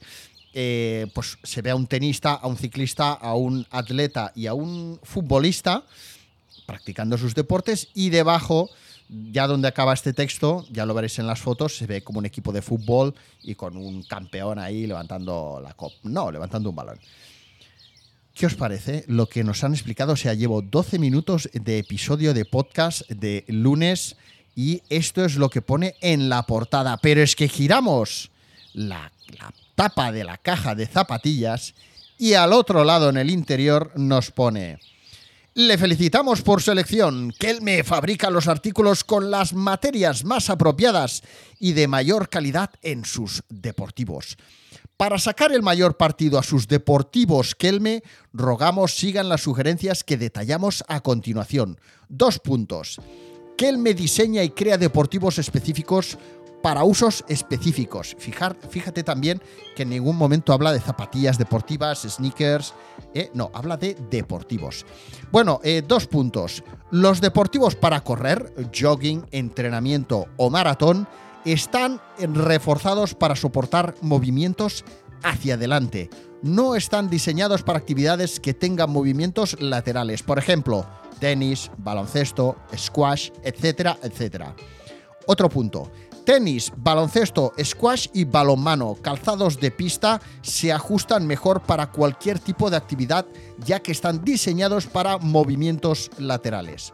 eh, 0.53 1.08
pues 1.13 1.38
se 1.43 1.62
ve 1.62 1.72
a 1.72 1.75
un 1.75 1.88
tenista, 1.88 2.36
a 2.36 2.48
un 2.48 2.55
ciclista, 2.55 3.12
a 3.12 3.36
un 3.36 3.67
atleta 3.70 4.32
y 4.34 4.48
a 4.48 4.53
un 4.53 4.98
futbolista 5.03 5.84
practicando 6.65 7.17
sus 7.17 7.36
deportes 7.36 7.89
y 7.93 8.12
debajo, 8.12 8.70
ya 9.10 9.46
donde 9.46 9.67
acaba 9.67 9.93
este 9.93 10.13
texto, 10.13 10.65
ya 10.72 10.86
lo 10.86 10.93
veréis 10.93 11.20
en 11.20 11.27
las 11.27 11.41
fotos, 11.41 11.75
se 11.75 11.86
ve 11.86 12.01
como 12.01 12.20
un 12.20 12.25
equipo 12.25 12.53
de 12.53 12.62
fútbol 12.62 13.13
y 13.41 13.55
con 13.55 13.75
un 13.75 14.03
campeón 14.03 14.58
ahí 14.58 14.88
levantando 14.88 15.60
la 15.62 15.74
copa, 15.74 15.98
no, 16.03 16.32
levantando 16.32 16.70
un 16.70 16.75
balón. 16.77 17.00
¿Qué 18.34 18.48
os 18.48 18.56
parece 18.56 19.06
lo 19.08 19.28
que 19.28 19.44
nos 19.44 19.63
han 19.63 19.74
explicado? 19.74 20.13
O 20.13 20.18
sea, 20.18 20.34
llevo 20.34 20.63
12 20.63 20.98
minutos 20.98 21.50
de 21.54 21.78
episodio 21.78 22.34
de 22.34 22.46
podcast 22.46 23.08
de 23.08 23.46
lunes 23.48 24.16
y 24.56 24.82
esto 24.90 25.24
es 25.24 25.36
lo 25.36 25.52
que 25.52 25.62
pone 25.62 25.94
en 26.02 26.30
la 26.30 26.42
portada. 26.44 26.98
Pero 26.98 27.22
es 27.22 27.36
que 27.36 27.48
giramos 27.48 28.32
la, 28.74 29.12
tapa 29.75 30.12
de 30.12 30.24
la 30.24 30.40
caja 30.40 30.74
de 30.74 30.88
zapatillas 30.88 31.75
y 32.18 32.34
al 32.34 32.54
otro 32.54 32.84
lado 32.84 33.10
en 33.10 33.18
el 33.18 33.30
interior 33.30 33.92
nos 33.96 34.32
pone... 34.32 34.80
Le 35.56 35.78
felicitamos 35.78 36.42
por 36.42 36.63
su 36.63 36.72
elección. 36.72 37.32
Kelme 37.38 37.84
fabrica 37.84 38.32
los 38.32 38.48
artículos 38.48 39.04
con 39.04 39.30
las 39.30 39.54
materias 39.54 40.25
más 40.25 40.50
apropiadas 40.50 41.22
y 41.60 41.74
de 41.74 41.88
mayor 41.88 42.30
calidad 42.30 42.72
en 42.82 43.06
sus 43.06 43.44
deportivos. 43.50 44.36
Para 44.98 45.18
sacar 45.18 45.52
el 45.52 45.64
mayor 45.64 45.98
partido 45.98 46.38
a 46.38 46.44
sus 46.44 46.68
deportivos 46.68 47.56
Kelme, 47.56 48.04
rogamos 48.32 48.96
sigan 48.96 49.28
las 49.28 49.42
sugerencias 49.42 50.04
que 50.04 50.18
detallamos 50.18 50.84
a 50.88 51.02
continuación. 51.02 51.80
Dos 52.10 52.40
puntos. 52.40 53.02
Kelme 53.58 53.94
diseña 53.94 54.44
y 54.44 54.52
crea 54.52 54.78
deportivos 54.78 55.40
específicos 55.40 56.18
para 56.62 56.86
usos 56.86 57.26
específicos. 57.28 58.16
Fijar, 58.18 58.56
fíjate 58.70 59.04
también 59.04 59.42
que 59.76 59.84
en 59.84 59.90
ningún 59.90 60.16
momento 60.16 60.54
habla 60.54 60.72
de 60.72 60.80
zapatillas 60.80 61.38
deportivas, 61.38 62.04
sneakers. 62.04 62.74
eh, 63.14 63.30
no, 63.34 63.52
habla 63.54 63.76
de 63.76 63.96
deportivos. 64.10 64.86
Bueno, 65.32 65.60
eh, 65.64 65.84
dos 65.86 66.08
puntos. 66.08 66.64
Los 66.90 67.20
deportivos 67.20 67.76
para 67.76 68.02
correr, 68.02 68.54
jogging, 68.74 69.26
entrenamiento 69.32 70.28
o 70.38 70.50
maratón 70.50 71.08
están 71.46 72.02
reforzados 72.18 73.16
para 73.16 73.36
soportar 73.36 73.96
movimientos 74.02 74.86
hacia 75.24 75.56
adelante. 75.56 76.10
No 76.42 76.76
están 76.76 77.10
diseñados 77.10 77.64
para 77.64 77.80
actividades 77.80 78.40
que 78.40 78.54
tengan 78.54 78.90
movimientos 78.90 79.60
laterales. 79.62 80.24
Por 80.24 80.40
ejemplo, 80.40 80.86
tenis, 81.20 81.72
baloncesto, 81.78 82.58
squash, 82.76 83.30
etcétera, 83.44 83.98
etcétera. 84.04 84.56
Otro 85.26 85.50
punto. 85.50 85.90
Tenis, 86.26 86.72
baloncesto, 86.78 87.52
squash 87.62 88.08
y 88.14 88.24
balonmano, 88.24 88.96
calzados 89.02 89.60
de 89.60 89.72
pista, 89.72 90.22
se 90.42 90.72
ajustan 90.72 91.28
mejor 91.28 91.62
para 91.62 91.92
cualquier 91.92 92.40
tipo 92.40 92.70
de 92.70 92.78
actividad 92.78 93.26
ya 93.66 93.82
que 93.82 93.92
están 93.92 94.24
diseñados 94.24 94.88
para 94.88 95.18
movimientos 95.18 96.10
laterales. 96.18 96.94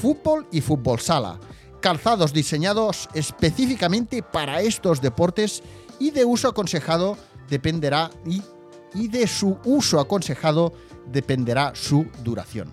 Fútbol 0.00 0.48
y 0.50 0.60
fútbol 0.60 0.98
sala, 0.98 1.38
calzados 1.80 2.32
diseñados 2.32 3.08
específicamente 3.14 4.22
para 4.22 4.60
estos 4.60 5.00
deportes 5.00 5.62
y 5.98 6.10
de 6.10 6.24
uso 6.24 6.48
aconsejado 6.48 7.16
dependerá 7.48 8.10
y, 8.24 9.08
de 9.08 9.26
su 9.26 9.58
uso 9.64 10.00
aconsejado 10.00 10.72
dependerá 11.06 11.72
su 11.74 12.06
duración. 12.22 12.72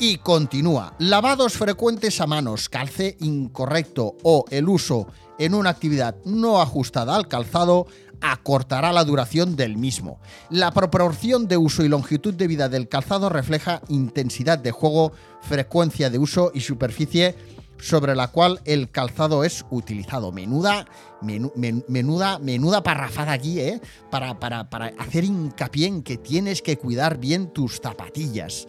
Y 0.00 0.18
continúa. 0.18 0.94
Lavados 0.98 1.54
frecuentes 1.54 2.20
a 2.20 2.26
manos, 2.26 2.68
calce 2.68 3.16
incorrecto 3.20 4.16
o 4.22 4.44
el 4.50 4.68
uso 4.68 5.08
en 5.38 5.54
una 5.54 5.70
actividad 5.70 6.16
no 6.24 6.60
ajustada 6.60 7.16
al 7.16 7.26
calzado 7.26 7.86
acortará 8.20 8.92
la 8.92 9.04
duración 9.04 9.56
del 9.56 9.76
mismo. 9.76 10.20
La 10.50 10.72
proporción 10.72 11.48
de 11.48 11.56
uso 11.56 11.84
y 11.84 11.88
longitud 11.88 12.34
de 12.34 12.46
vida 12.46 12.68
del 12.68 12.88
calzado 12.88 13.28
refleja 13.28 13.82
intensidad 13.88 14.58
de 14.58 14.70
juego, 14.70 15.12
frecuencia 15.42 16.10
de 16.10 16.18
uso 16.18 16.50
y 16.54 16.60
superficie 16.60 17.36
sobre 17.80 18.14
la 18.14 18.28
cual 18.28 18.60
el 18.64 18.90
calzado 18.90 19.44
es 19.44 19.64
utilizado. 19.70 20.32
Menuda, 20.32 20.86
menuda, 21.22 22.38
menuda 22.38 22.82
parrafada 22.82 23.32
aquí, 23.32 23.60
¿eh? 23.60 23.80
Para, 24.10 24.38
para, 24.38 24.68
para 24.70 24.92
hacer 24.98 25.24
hincapié 25.24 25.86
en 25.86 26.02
que 26.02 26.16
tienes 26.16 26.62
que 26.62 26.76
cuidar 26.76 27.18
bien 27.18 27.52
tus 27.52 27.80
zapatillas. 27.80 28.66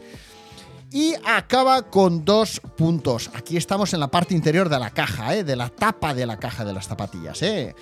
Y 0.92 1.14
acaba 1.24 1.84
con 1.84 2.26
dos 2.26 2.62
puntos. 2.76 3.30
Aquí 3.36 3.58
estamos 3.58 3.94
en 3.94 4.00
la 4.00 4.10
parte 4.10 4.34
interior 4.34 4.70
de 4.70 4.80
la 4.80 4.90
caja, 4.90 5.36
¿eh? 5.36 5.44
de 5.44 5.56
la 5.56 5.70
tapa 5.70 6.16
de 6.16 6.26
la 6.26 6.38
caja 6.38 6.66
de 6.66 6.74
las 6.74 6.88
zapatillas. 6.88 7.42
¿eh? 7.44 7.76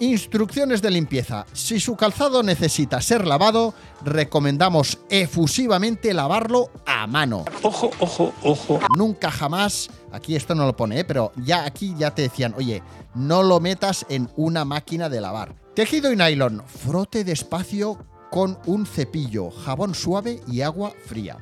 Instrucciones 0.00 0.80
de 0.80 0.90
limpieza. 0.90 1.44
Si 1.52 1.78
su 1.78 1.94
calzado 1.94 2.42
necesita 2.42 3.02
ser 3.02 3.26
lavado, 3.26 3.74
recomendamos 4.02 4.98
efusivamente 5.10 6.14
lavarlo 6.14 6.70
a 6.86 7.06
mano. 7.06 7.44
Ojo, 7.62 7.90
ojo, 8.00 8.32
ojo. 8.42 8.80
Nunca 8.96 9.30
jamás, 9.30 9.90
aquí 10.10 10.36
esto 10.36 10.54
no 10.54 10.64
lo 10.64 10.74
pone, 10.74 11.00
¿eh? 11.00 11.04
pero 11.04 11.32
ya 11.36 11.66
aquí 11.66 11.94
ya 11.98 12.14
te 12.14 12.22
decían, 12.22 12.54
oye, 12.56 12.82
no 13.14 13.42
lo 13.42 13.60
metas 13.60 14.06
en 14.08 14.30
una 14.36 14.64
máquina 14.64 15.10
de 15.10 15.20
lavar. 15.20 15.54
Tejido 15.74 16.10
y 16.10 16.16
nylon. 16.16 16.62
Frote 16.66 17.22
despacio 17.22 17.98
con 18.30 18.58
un 18.64 18.86
cepillo, 18.86 19.50
jabón 19.50 19.94
suave 19.94 20.40
y 20.48 20.62
agua 20.62 20.94
fría. 21.04 21.36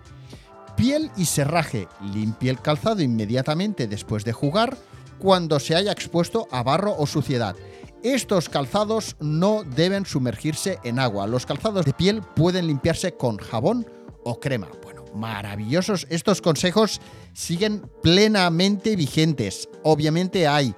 Piel 0.76 1.12
y 1.16 1.26
serraje. 1.26 1.86
Limpie 2.12 2.50
el 2.50 2.60
calzado 2.60 3.02
inmediatamente 3.02 3.86
después 3.86 4.24
de 4.24 4.32
jugar 4.32 4.76
cuando 5.20 5.60
se 5.60 5.76
haya 5.76 5.92
expuesto 5.92 6.48
a 6.50 6.64
barro 6.64 6.96
o 6.98 7.06
suciedad. 7.06 7.54
Estos 8.02 8.48
calzados 8.48 9.16
no 9.18 9.64
deben 9.64 10.06
sumergirse 10.06 10.78
en 10.84 11.00
agua. 11.00 11.26
Los 11.26 11.46
calzados 11.46 11.84
de 11.84 11.92
piel 11.92 12.22
pueden 12.36 12.68
limpiarse 12.68 13.14
con 13.14 13.38
jabón 13.38 13.86
o 14.24 14.38
crema. 14.38 14.68
Bueno, 14.84 15.04
maravillosos. 15.14 16.06
Estos 16.08 16.40
consejos 16.40 17.00
siguen 17.32 17.90
plenamente 18.02 18.94
vigentes. 18.94 19.68
Obviamente 19.82 20.46
hay 20.46 20.74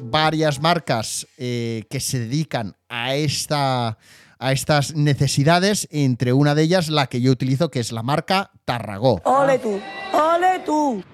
varias 0.00 0.60
marcas 0.60 1.26
eh, 1.36 1.84
que 1.90 2.00
se 2.00 2.18
dedican 2.18 2.76
a, 2.88 3.14
esta, 3.14 3.98
a 4.38 4.52
estas 4.52 4.94
necesidades, 4.94 5.86
entre 5.90 6.32
una 6.32 6.54
de 6.54 6.62
ellas 6.62 6.88
la 6.88 7.08
que 7.08 7.20
yo 7.20 7.30
utilizo, 7.30 7.70
que 7.70 7.80
es 7.80 7.92
la 7.92 8.02
marca 8.02 8.50
Tarragó. 8.64 9.20
¡Ole 9.24 9.58
tú! 9.58 9.80
¡Ole 10.12 10.60
tú! 10.64 11.04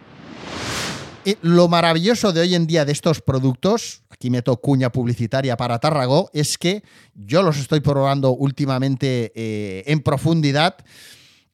Lo 1.42 1.68
maravilloso 1.68 2.32
de 2.32 2.40
hoy 2.40 2.54
en 2.54 2.66
día 2.66 2.84
de 2.84 2.92
estos 2.92 3.20
productos, 3.20 4.02
aquí 4.10 4.30
meto 4.30 4.56
cuña 4.56 4.90
publicitaria 4.90 5.56
para 5.56 5.78
Tarragó, 5.78 6.30
es 6.32 6.56
que 6.58 6.82
yo 7.14 7.42
los 7.42 7.58
estoy 7.58 7.80
probando 7.80 8.30
últimamente 8.30 9.32
eh, 9.34 9.84
en 9.86 10.00
profundidad. 10.00 10.76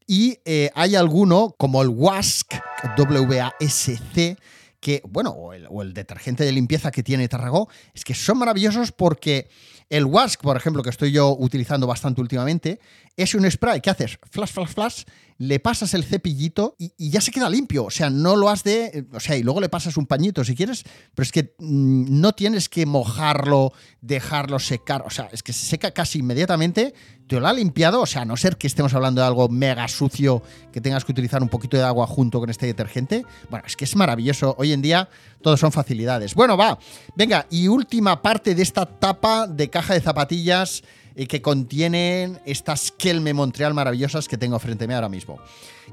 Y 0.06 0.38
eh, 0.44 0.70
hay 0.74 0.94
alguno 0.94 1.54
como 1.58 1.82
el 1.82 1.88
WASC, 1.88 2.54
W-A-S-C, 2.96 4.36
que, 4.78 5.02
bueno, 5.08 5.30
o 5.30 5.52
el, 5.52 5.66
o 5.68 5.82
el 5.82 5.94
detergente 5.94 6.44
de 6.44 6.52
limpieza 6.52 6.90
que 6.90 7.02
tiene 7.02 7.28
Tarragó, 7.28 7.68
es 7.92 8.04
que 8.04 8.14
son 8.14 8.38
maravillosos 8.38 8.92
porque 8.92 9.48
el 9.88 10.04
Wask, 10.04 10.40
por 10.42 10.56
ejemplo, 10.56 10.82
que 10.82 10.90
estoy 10.90 11.12
yo 11.12 11.36
utilizando 11.38 11.86
bastante 11.86 12.20
últimamente, 12.20 12.80
es 13.16 13.34
un 13.34 13.48
spray 13.50 13.80
que 13.80 13.90
haces 13.90 14.18
flash, 14.30 14.50
flash, 14.50 14.68
flash, 14.68 15.02
le 15.38 15.60
pasas 15.60 15.92
el 15.94 16.04
cepillito 16.04 16.76
y, 16.78 17.10
ya 17.10 17.20
se 17.20 17.30
queda 17.30 17.50
limpio. 17.50 17.84
O 17.84 17.90
sea, 17.90 18.10
no 18.10 18.36
lo 18.36 18.48
has 18.48 18.64
de. 18.64 19.06
O 19.12 19.20
sea, 19.20 19.36
y 19.36 19.42
luego 19.42 19.60
le 19.60 19.68
pasas 19.68 19.96
un 19.96 20.06
pañito 20.06 20.44
si 20.44 20.54
quieres, 20.54 20.84
pero 21.14 21.24
es 21.24 21.32
que 21.32 21.54
mm, 21.58 22.20
no 22.20 22.32
tienes 22.32 22.68
que 22.68 22.86
mojarlo, 22.86 23.72
dejarlo 24.00 24.58
secar. 24.58 25.02
O 25.06 25.10
sea, 25.10 25.28
es 25.32 25.42
que 25.42 25.52
se 25.52 25.66
seca 25.66 25.90
casi 25.90 26.20
inmediatamente. 26.20 26.94
Te 27.26 27.40
lo 27.40 27.48
ha 27.48 27.52
limpiado, 27.52 28.02
o 28.02 28.06
sea, 28.06 28.22
a 28.22 28.24
no 28.24 28.36
ser 28.36 28.56
que 28.56 28.68
estemos 28.68 28.94
hablando 28.94 29.20
de 29.20 29.26
algo 29.26 29.48
mega 29.48 29.88
sucio 29.88 30.42
que 30.72 30.80
tengas 30.80 31.04
que 31.04 31.12
utilizar 31.12 31.42
un 31.42 31.48
poquito 31.48 31.76
de 31.76 31.82
agua 31.82 32.06
junto 32.06 32.38
con 32.38 32.50
este 32.50 32.66
detergente. 32.66 33.24
Bueno, 33.50 33.66
es 33.66 33.76
que 33.76 33.84
es 33.84 33.96
maravilloso. 33.96 34.54
Hoy 34.58 34.72
en 34.72 34.80
día 34.80 35.08
todo 35.42 35.56
son 35.56 35.72
facilidades. 35.72 36.34
Bueno, 36.34 36.56
va. 36.56 36.78
Venga, 37.16 37.46
y 37.50 37.68
última 37.68 38.22
parte 38.22 38.54
de 38.54 38.62
esta 38.62 38.86
tapa 38.86 39.46
de 39.48 39.68
caja 39.68 39.94
de 39.94 40.00
zapatillas 40.00 40.82
que 41.24 41.40
contienen 41.40 42.38
estas 42.44 42.92
Kelme 42.92 43.32
Montreal 43.32 43.72
maravillosas 43.72 44.28
que 44.28 44.36
tengo 44.36 44.58
frente 44.58 44.84
a 44.84 44.88
mí 44.88 44.92
ahora 44.92 45.08
mismo. 45.08 45.38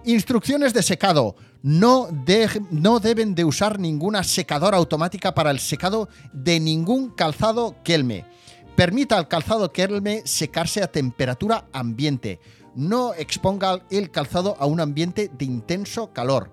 Instrucciones 0.03 0.73
de 0.73 0.83
secado. 0.83 1.37
No, 1.61 2.09
no 2.71 2.99
deben 2.99 3.33
de 3.33 3.45
usar 3.45 3.79
ninguna 3.79 4.23
secadora 4.25 4.75
automática 4.75 5.33
para 5.33 5.51
el 5.51 5.59
secado 5.59 6.09
de 6.33 6.59
ningún 6.59 7.11
calzado 7.11 7.77
Kelme. 7.83 8.25
Permita 8.75 9.17
al 9.17 9.29
calzado 9.29 9.71
Kelme 9.71 10.23
secarse 10.25 10.83
a 10.83 10.91
temperatura 10.91 11.67
ambiente. 11.71 12.41
No 12.75 13.13
exponga 13.13 13.81
el 13.89 14.11
calzado 14.11 14.57
a 14.59 14.65
un 14.65 14.81
ambiente 14.81 15.31
de 15.31 15.45
intenso 15.45 16.11
calor. 16.11 16.51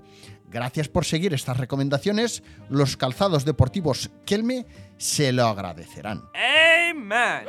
Gracias 0.48 0.88
por 0.88 1.04
seguir 1.04 1.32
estas 1.32 1.56
recomendaciones. 1.56 2.42
Los 2.68 2.96
calzados 2.96 3.44
deportivos 3.44 4.10
Kelme 4.26 4.66
se 4.96 5.32
lo 5.32 5.46
agradecerán. 5.46 6.22
Amen. 6.34 7.46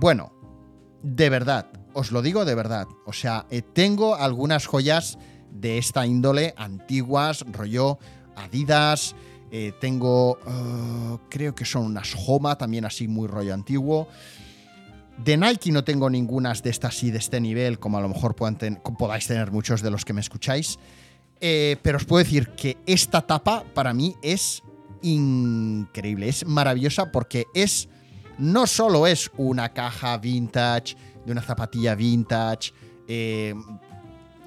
Bueno, 0.00 0.32
de 1.02 1.28
verdad, 1.28 1.66
os 1.92 2.12
lo 2.12 2.22
digo 2.22 2.44
de 2.44 2.54
verdad. 2.54 2.86
O 3.06 3.12
sea, 3.12 3.46
eh, 3.50 3.62
tengo 3.62 4.14
algunas 4.14 4.66
joyas 4.66 5.18
de 5.50 5.78
esta 5.78 6.06
índole 6.06 6.54
antiguas, 6.56 7.44
rollo 7.50 7.98
Adidas. 8.36 9.16
eh, 9.50 9.72
tengo, 9.80 10.38
eh, 10.46 11.18
creo 11.30 11.54
que 11.54 11.64
son 11.64 11.86
unas 11.86 12.14
Homa, 12.26 12.56
también 12.56 12.84
así 12.84 13.08
muy 13.08 13.26
rollo 13.26 13.54
antiguo. 13.54 14.08
De 15.24 15.36
Nike 15.36 15.72
no 15.72 15.82
tengo 15.82 16.08
ningunas 16.10 16.62
de 16.62 16.70
estas 16.70 16.94
así 16.94 17.10
de 17.10 17.18
este 17.18 17.40
nivel, 17.40 17.80
como 17.80 17.98
a 17.98 18.00
lo 18.00 18.08
mejor 18.08 18.36
podáis 18.36 19.26
tener 19.26 19.50
muchos 19.50 19.82
de 19.82 19.90
los 19.90 20.04
que 20.04 20.12
me 20.12 20.20
escucháis. 20.20 20.78
Eh, 21.40 21.76
pero 21.82 21.96
os 21.96 22.04
puedo 22.04 22.22
decir 22.22 22.50
que 22.50 22.76
esta 22.86 23.22
tapa 23.22 23.64
para 23.74 23.92
mí 23.94 24.14
es 24.22 24.62
increíble, 25.02 26.28
es 26.28 26.46
maravillosa 26.46 27.10
porque 27.10 27.46
es 27.54 27.88
no 28.38 28.66
solo 28.66 29.06
es 29.06 29.30
una 29.36 29.70
caja 29.70 30.16
vintage, 30.18 30.96
de 31.24 31.32
una 31.32 31.42
zapatilla 31.42 31.94
vintage, 31.94 32.72
eh, 33.06 33.54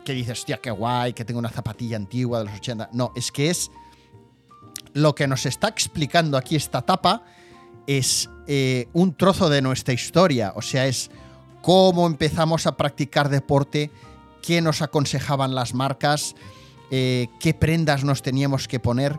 que 0.03 0.13
dices, 0.13 0.39
hostia, 0.39 0.57
qué 0.57 0.71
guay, 0.71 1.13
que 1.13 1.25
tengo 1.25 1.39
una 1.39 1.49
zapatilla 1.49 1.97
antigua 1.97 2.39
de 2.39 2.45
los 2.45 2.55
80. 2.55 2.89
No, 2.93 3.11
es 3.15 3.31
que 3.31 3.49
es 3.49 3.71
lo 4.93 5.15
que 5.15 5.27
nos 5.27 5.45
está 5.45 5.67
explicando 5.67 6.37
aquí 6.37 6.55
esta 6.55 6.81
tapa 6.81 7.23
es 7.87 8.29
eh, 8.47 8.87
un 8.93 9.15
trozo 9.15 9.49
de 9.49 9.61
nuestra 9.61 9.93
historia, 9.93 10.53
o 10.55 10.61
sea, 10.61 10.87
es 10.87 11.11
cómo 11.61 12.07
empezamos 12.07 12.67
a 12.67 12.77
practicar 12.77 13.29
deporte, 13.29 13.91
qué 14.41 14.61
nos 14.61 14.81
aconsejaban 14.81 15.55
las 15.55 15.73
marcas, 15.73 16.35
eh, 16.89 17.27
qué 17.39 17.53
prendas 17.53 18.03
nos 18.03 18.21
teníamos 18.21 18.67
que 18.67 18.79
poner. 18.79 19.17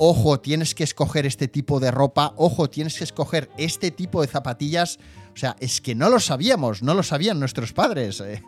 Ojo, 0.00 0.38
tienes 0.38 0.76
que 0.76 0.84
escoger 0.84 1.26
este 1.26 1.48
tipo 1.48 1.80
de 1.80 1.90
ropa, 1.90 2.32
ojo, 2.36 2.70
tienes 2.70 2.96
que 2.96 3.02
escoger 3.02 3.50
este 3.58 3.90
tipo 3.90 4.22
de 4.22 4.28
zapatillas. 4.28 4.98
O 5.34 5.36
sea, 5.36 5.56
es 5.58 5.80
que 5.80 5.96
no 5.96 6.08
lo 6.08 6.20
sabíamos, 6.20 6.82
no 6.82 6.94
lo 6.94 7.02
sabían 7.02 7.40
nuestros 7.40 7.72
padres. 7.72 8.20
eh. 8.20 8.42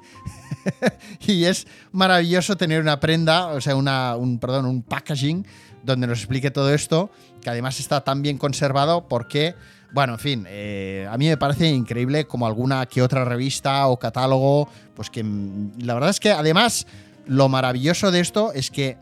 y 1.27 1.45
es 1.45 1.67
maravilloso 1.91 2.57
tener 2.57 2.81
una 2.81 3.01
prenda, 3.01 3.49
o 3.49 3.61
sea, 3.61 3.75
un, 3.75 4.39
perdón, 4.39 4.67
un 4.67 4.83
packaging 4.83 5.45
donde 5.83 6.07
nos 6.07 6.19
explique 6.19 6.53
todo 6.53 6.73
esto, 6.73 7.11
que 7.41 7.51
además 7.51 7.81
está 7.81 8.03
tan 8.03 8.23
bien 8.23 8.39
conservado 8.39 9.09
porque, 9.09 9.55
bueno, 9.93 10.15
en 10.15 10.19
fin, 10.19 10.47
eh, 10.49 11.09
a 11.11 11.17
mí 11.19 11.27
me 11.27 11.37
parece 11.37 11.69
increíble 11.69 12.27
como 12.27 12.47
alguna 12.47 12.87
que 12.87 13.03
otra 13.03 13.25
revista 13.25 13.87
o 13.89 13.99
catálogo, 13.99 14.69
pues 14.95 15.11
que 15.11 15.25
mm, 15.25 15.81
la 15.81 15.95
verdad 15.95 16.11
es 16.11 16.21
que 16.21 16.31
además 16.31 16.87
lo 17.27 17.49
maravilloso 17.49 18.11
de 18.11 18.21
esto 18.21 18.53
es 18.53 18.71
que 18.71 18.99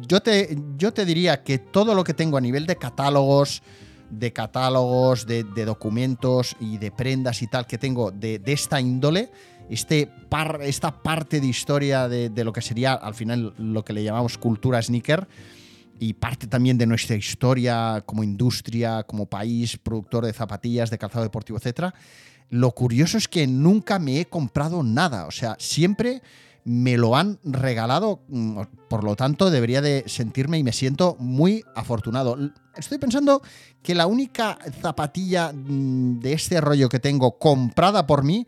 yo, 0.00 0.20
te, 0.20 0.56
yo 0.76 0.92
te 0.92 1.04
diría 1.04 1.42
que 1.42 1.58
todo 1.58 1.94
lo 1.94 2.04
que 2.04 2.14
tengo 2.14 2.36
a 2.36 2.40
nivel 2.40 2.66
de 2.66 2.76
catálogos, 2.76 3.62
de 4.10 4.32
catálogos, 4.32 5.26
de, 5.26 5.44
documentos 5.64 6.54
y 6.60 6.78
de 6.78 6.90
prendas 6.90 7.42
y 7.42 7.46
tal 7.46 7.66
que 7.66 7.78
tengo 7.78 8.10
de, 8.10 8.38
de 8.38 8.52
esta 8.52 8.80
índole, 8.80 9.30
este 9.70 10.06
par- 10.28 10.60
esta 10.62 11.02
parte 11.02 11.40
de 11.40 11.46
historia 11.46 12.08
de, 12.08 12.28
de 12.28 12.44
lo 12.44 12.52
que 12.52 12.60
sería 12.60 12.92
al 12.92 13.14
final 13.14 13.54
lo 13.56 13.84
que 13.84 13.92
le 13.92 14.04
llamamos 14.04 14.36
cultura 14.36 14.82
sneaker 14.82 15.26
y 15.98 16.14
parte 16.14 16.46
también 16.46 16.76
de 16.76 16.86
nuestra 16.86 17.16
historia 17.16 18.02
como 18.04 18.22
industria, 18.24 19.04
como 19.04 19.26
país, 19.26 19.78
productor 19.78 20.26
de 20.26 20.32
zapatillas, 20.32 20.90
de 20.90 20.98
calzado 20.98 21.22
deportivo, 21.24 21.58
etc. 21.62 21.94
Lo 22.50 22.72
curioso 22.72 23.16
es 23.16 23.28
que 23.28 23.46
nunca 23.46 23.98
me 23.98 24.20
he 24.20 24.26
comprado 24.26 24.82
nada, 24.82 25.26
o 25.26 25.30
sea, 25.30 25.56
siempre 25.58 26.20
me 26.64 26.96
lo 26.96 27.16
han 27.16 27.38
regalado, 27.44 28.22
mm, 28.28 28.60
por 28.88 29.04
lo 29.04 29.16
tanto 29.16 29.50
debería 29.50 29.80
de 29.80 30.04
sentirme 30.06 30.58
y 30.58 30.62
me 30.62 30.72
siento 30.72 31.16
muy 31.18 31.64
afortunado. 31.74 32.38
Estoy 32.76 32.98
pensando 32.98 33.42
que 33.82 33.94
la 33.94 34.06
única 34.06 34.58
zapatilla 34.80 35.52
mm, 35.52 36.20
de 36.20 36.32
este 36.32 36.60
rollo 36.60 36.88
que 36.88 37.00
tengo 37.00 37.38
comprada 37.38 38.06
por 38.06 38.22
mí 38.22 38.46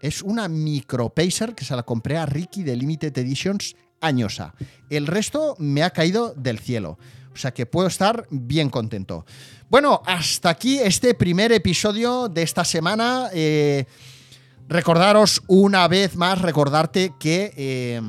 es 0.00 0.22
una 0.22 0.48
micro 0.48 1.08
pacer 1.08 1.54
que 1.54 1.64
se 1.64 1.74
la 1.74 1.82
compré 1.82 2.18
a 2.18 2.26
Ricky 2.26 2.62
de 2.62 2.76
Limited 2.76 3.16
Editions 3.16 3.74
añosa. 4.00 4.54
El 4.90 5.06
resto 5.06 5.56
me 5.58 5.82
ha 5.82 5.90
caído 5.90 6.34
del 6.36 6.58
cielo. 6.58 6.98
O 7.32 7.36
sea 7.36 7.52
que 7.52 7.66
puedo 7.66 7.88
estar 7.88 8.26
bien 8.30 8.70
contento. 8.70 9.24
Bueno, 9.68 10.02
hasta 10.06 10.50
aquí 10.50 10.78
este 10.78 11.14
primer 11.14 11.50
episodio 11.52 12.28
de 12.28 12.42
esta 12.42 12.64
semana. 12.64 13.30
Eh, 13.32 13.86
recordaros 14.68 15.42
una 15.46 15.88
vez 15.88 16.16
más, 16.16 16.40
recordarte 16.40 17.12
que 17.18 17.52
eh, 17.56 18.00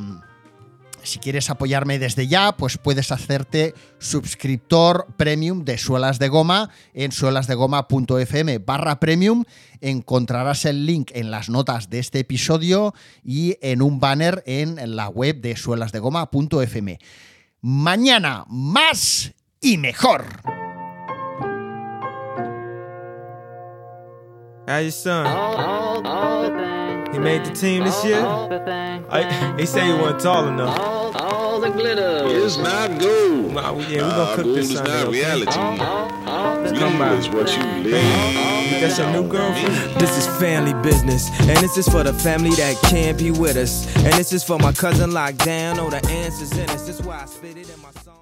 si 1.06 1.20
quieres 1.20 1.50
apoyarme 1.50 2.00
desde 2.00 2.28
ya, 2.28 2.54
pues 2.58 2.78
puedes 2.78 3.12
hacerte 3.12 3.74
suscriptor 4.00 5.08
premium 5.18 5.64
de 5.64 5.78
Suelas 5.78 6.20
de 6.20 6.30
Goma 6.30 6.70
en 6.94 7.12
suelasdegoma.fm 7.12 8.60
barra 8.60 9.00
premium. 9.00 9.44
Encontrarás 9.82 10.66
el 10.66 10.86
link 10.86 11.12
en 11.14 11.32
las 11.32 11.50
notas 11.50 11.90
de 11.90 12.00
este 12.00 12.20
episodio 12.20 12.94
y 13.24 13.58
en 13.62 13.82
un 13.82 14.00
banner 14.00 14.44
en 14.46 14.96
la 14.96 15.10
web 15.10 15.42
de 15.42 15.56
suelasdegoma.fm. 15.56 17.00
Mañana 17.62 18.46
más 18.48 19.34
y 19.62 19.78
mejor. 19.78 20.26
How 24.68 24.80
your 24.80 24.92
son? 24.92 26.35
He 27.16 27.20
made 27.22 27.46
the 27.46 27.52
team 27.52 27.86
this 27.86 28.04
year? 28.04 28.20
I, 29.10 29.56
he 29.58 29.66
said 29.66 29.86
he 29.86 29.94
wasn't 29.94 30.20
tall 30.20 30.48
enough. 30.50 31.16
All 31.16 31.62
the 31.62 31.70
glitter. 31.70 32.26
is 32.28 32.58
not 32.58 33.00
gold. 33.00 33.54
Nah, 33.54 33.72
we- 33.72 33.84
yeah, 33.86 33.90
we 33.90 33.98
Nah, 34.02 34.16
gonna 34.18 34.36
cook 34.36 34.44
gold 34.44 34.58
this 34.58 34.70
is 34.72 34.76
Sunday. 34.76 34.92
not 34.92 35.08
okay? 35.08 35.18
reality. 35.18 35.52
come 36.78 36.98
by. 37.00 37.08
Blue 37.08 37.18
is 37.18 37.30
what 37.30 37.56
you 37.56 37.64
live. 37.90 38.82
that's 38.82 38.98
your 38.98 39.10
new 39.12 39.26
girlfriend? 39.30 39.98
This 39.98 40.18
is 40.18 40.28
family 40.40 40.74
business, 40.84 41.30
and 41.40 41.56
this 41.60 41.78
is 41.78 41.88
for 41.88 42.04
the 42.04 42.12
family 42.14 42.50
that 42.56 42.76
can't 42.90 43.18
be 43.18 43.32
with 43.32 43.56
us. 43.56 43.86
And 43.96 44.12
this 44.16 44.34
is 44.34 44.44
for 44.44 44.60
my 44.60 44.74
cousin 44.74 45.12
locked 45.12 45.38
down. 45.46 45.80
Oh, 45.80 45.90
the 45.90 46.06
answers 46.10 46.52
in 46.52 46.70
us. 46.70 46.86
That's 46.86 47.02
why 47.02 47.22
I 47.22 47.26
spit 47.28 47.56
it 47.56 47.70
in 47.74 47.82
my 47.82 47.92
song. 48.04 48.15